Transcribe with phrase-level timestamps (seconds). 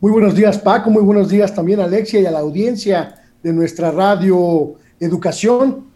[0.00, 0.90] Muy buenos días, Paco.
[0.90, 5.88] Muy buenos días también Alexia y a la audiencia de nuestra radio Educación.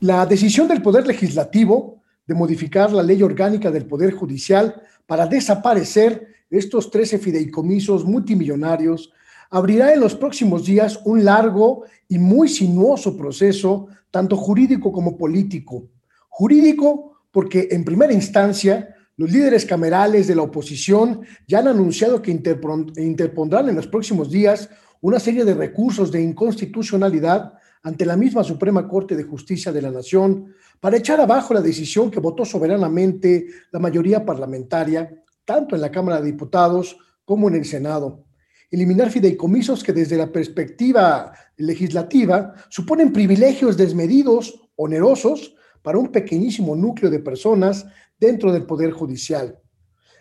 [0.00, 6.26] La decisión del Poder Legislativo de modificar la ley orgánica del Poder Judicial para desaparecer
[6.48, 9.12] estos 13 fideicomisos multimillonarios
[9.50, 15.86] abrirá en los próximos días un largo y muy sinuoso proceso, tanto jurídico como político.
[16.30, 22.30] Jurídico porque en primera instancia los líderes camerales de la oposición ya han anunciado que
[22.30, 24.70] interpondrán en los próximos días
[25.02, 27.52] una serie de recursos de inconstitucionalidad
[27.82, 32.10] ante la misma Suprema Corte de Justicia de la Nación para echar abajo la decisión
[32.10, 37.66] que votó soberanamente la mayoría parlamentaria, tanto en la Cámara de Diputados como en el
[37.66, 38.24] Senado.
[38.70, 47.10] Eliminar fideicomisos que desde la perspectiva legislativa suponen privilegios desmedidos, onerosos, para un pequeñísimo núcleo
[47.10, 47.86] de personas
[48.18, 49.58] dentro del Poder Judicial.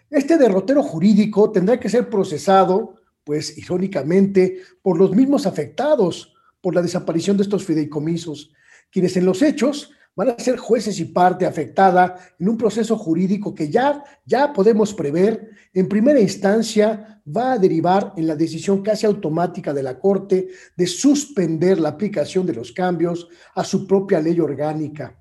[0.09, 6.81] Este derrotero jurídico tendrá que ser procesado, pues irónicamente, por los mismos afectados por la
[6.81, 8.51] desaparición de estos fideicomisos,
[8.91, 13.55] quienes en los hechos van a ser jueces y parte afectada en un proceso jurídico
[13.55, 19.05] que ya, ya podemos prever, en primera instancia va a derivar en la decisión casi
[19.05, 24.39] automática de la Corte de suspender la aplicación de los cambios a su propia ley
[24.39, 25.18] orgánica.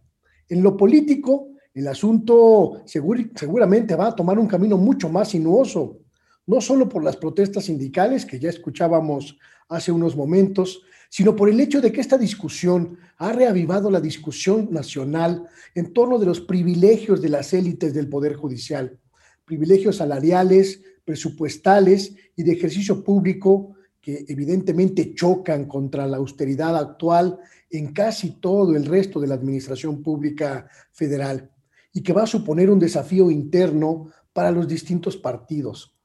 [0.49, 5.99] En lo político, el asunto seguramente va a tomar un camino mucho más sinuoso,
[6.47, 9.39] no solo por las protestas sindicales que ya escuchábamos
[9.69, 14.69] hace unos momentos, sino por el hecho de que esta discusión ha reavivado la discusión
[14.71, 18.99] nacional en torno de los privilegios de las élites del Poder Judicial,
[19.45, 27.39] privilegios salariales, presupuestales y de ejercicio público que evidentemente chocan contra la austeridad actual
[27.71, 31.51] en casi todo el resto de la administración pública federal
[31.93, 35.97] y que va a suponer un desafío interno para los distintos partidos.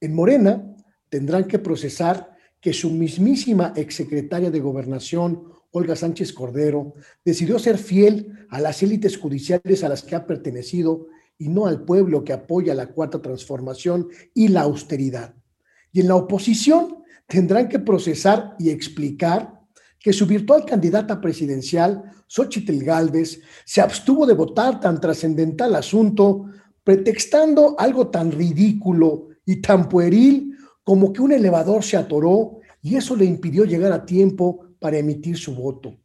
[0.00, 0.74] En Morena
[1.08, 8.46] tendrán que procesar que su mismísima exsecretaria de Gobernación, Olga Sánchez Cordero, decidió ser fiel
[8.48, 11.08] a las élites judiciales a las que ha pertenecido
[11.38, 15.34] y no al pueblo que apoya la cuarta transformación y la austeridad.
[15.92, 19.60] Y en la oposición tendrán que procesar y explicar
[19.98, 26.46] que su virtual candidata presidencial, Xochitl Gálvez, se abstuvo de votar tan trascendental asunto,
[26.82, 33.14] pretextando algo tan ridículo y tan pueril como que un elevador se atoró y eso
[33.14, 36.01] le impidió llegar a tiempo para emitir su voto.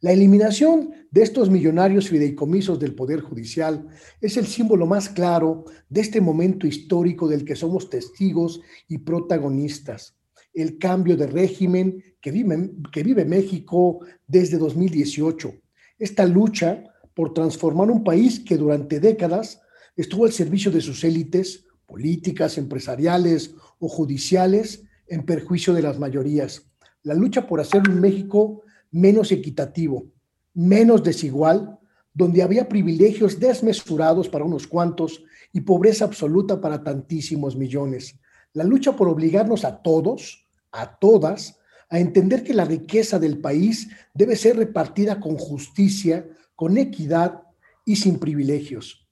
[0.00, 3.88] La eliminación de estos millonarios fideicomisos del Poder Judicial
[4.20, 10.18] es el símbolo más claro de este momento histórico del que somos testigos y protagonistas
[10.54, 15.54] el cambio de régimen que vive, que vive México desde 2018.
[15.98, 16.84] Esta lucha
[17.14, 19.60] por transformar un país que durante décadas
[19.96, 26.62] estuvo al servicio de sus élites políticas, empresariales o judiciales en perjuicio de las mayorías.
[27.02, 30.06] La lucha por hacer un México menos equitativo,
[30.54, 31.78] menos desigual,
[32.12, 35.22] donde había privilegios desmesurados para unos cuantos
[35.52, 38.18] y pobreza absoluta para tantísimos millones.
[38.52, 41.58] La lucha por obligarnos a todos, a todas,
[41.90, 47.42] a entender que la riqueza del país debe ser repartida con justicia, con equidad
[47.84, 49.06] y sin privilegios.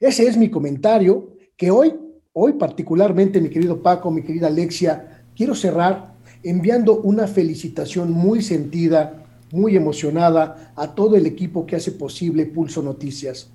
[0.00, 1.94] Ese es mi comentario que hoy,
[2.32, 6.13] hoy particularmente, mi querido Paco, mi querida Alexia, quiero cerrar
[6.44, 12.82] enviando una felicitación muy sentida, muy emocionada a todo el equipo que hace posible Pulso
[12.82, 13.48] Noticias,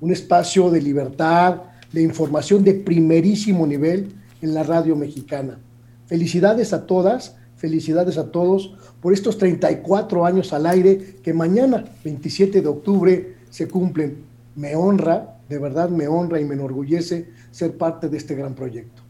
[0.00, 1.62] un espacio de libertad,
[1.92, 4.12] de información de primerísimo nivel
[4.42, 5.58] en la radio mexicana.
[6.06, 12.60] Felicidades a todas, felicidades a todos por estos 34 años al aire que mañana, 27
[12.60, 14.18] de octubre, se cumplen.
[14.56, 19.03] Me honra, de verdad me honra y me enorgullece ser parte de este gran proyecto.